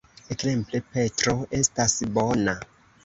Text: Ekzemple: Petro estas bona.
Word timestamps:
Ekzemple: 0.35 0.79
Petro 0.95 1.35
estas 1.59 1.99
bona. 2.17 2.57